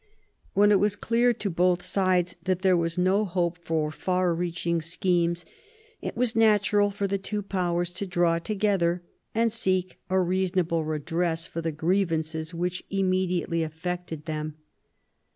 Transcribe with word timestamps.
When 0.55 0.71
it 0.71 0.79
was 0.79 0.95
clear 0.95 1.31
to 1.33 1.49
both 1.51 1.83
sides 1.85 2.35
that 2.41 2.63
there 2.63 2.75
was 2.75 2.97
no 2.97 3.23
hope' 3.23 3.57
Ill 3.57 3.61
THE 3.63 3.73
UNIVERSAL 3.93 3.97
PEACE 3.97 4.03
* 4.03 4.03
47 4.03 4.03
for 4.03 4.05
far 4.05 4.33
reaching 4.33 4.81
schemes, 4.81 5.45
it 6.01 6.17
was 6.17 6.35
natural 6.35 6.89
for 6.89 7.05
the 7.05 7.19
two 7.19 7.43
powers 7.43 7.93
to 7.93 8.07
draw 8.07 8.39
together, 8.39 9.03
and 9.35 9.51
seek 9.53 9.99
a 10.09 10.19
reasonable 10.19 10.83
redress 10.83 11.45
for 11.45 11.61
the 11.61 11.71
grievances 11.71 12.51
which 12.51 12.83
immediately 12.89 13.61
affected 13.61 14.25
them. 14.25 14.55